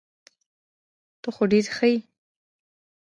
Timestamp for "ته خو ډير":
1.21-1.65